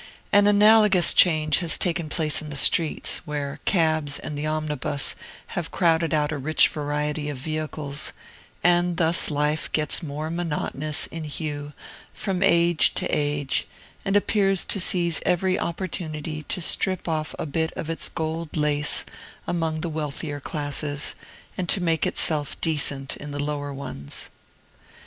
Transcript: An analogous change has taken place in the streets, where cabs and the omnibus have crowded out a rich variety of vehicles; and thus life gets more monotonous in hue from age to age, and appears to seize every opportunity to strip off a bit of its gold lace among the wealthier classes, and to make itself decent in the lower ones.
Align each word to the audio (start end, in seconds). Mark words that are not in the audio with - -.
An 0.31 0.47
analogous 0.47 1.13
change 1.13 1.59
has 1.59 1.77
taken 1.77 2.09
place 2.09 2.41
in 2.41 2.49
the 2.49 2.57
streets, 2.57 3.21
where 3.25 3.59
cabs 3.65 4.17
and 4.17 4.35
the 4.35 4.47
omnibus 4.47 5.13
have 5.53 5.69
crowded 5.69 6.11
out 6.11 6.31
a 6.31 6.39
rich 6.39 6.69
variety 6.69 7.29
of 7.29 7.37
vehicles; 7.37 8.11
and 8.63 8.97
thus 8.97 9.29
life 9.29 9.71
gets 9.73 10.01
more 10.01 10.31
monotonous 10.31 11.05
in 11.05 11.25
hue 11.25 11.73
from 12.15 12.41
age 12.41 12.95
to 12.95 13.05
age, 13.15 13.67
and 14.03 14.15
appears 14.15 14.65
to 14.65 14.79
seize 14.79 15.21
every 15.23 15.59
opportunity 15.59 16.41
to 16.49 16.61
strip 16.61 17.07
off 17.07 17.35
a 17.37 17.45
bit 17.45 17.71
of 17.73 17.87
its 17.87 18.09
gold 18.09 18.57
lace 18.57 19.05
among 19.45 19.81
the 19.81 19.87
wealthier 19.89 20.39
classes, 20.39 21.13
and 21.59 21.69
to 21.69 21.79
make 21.79 22.07
itself 22.07 22.59
decent 22.59 23.15
in 23.17 23.29
the 23.29 23.43
lower 23.43 23.71
ones. 23.71 24.31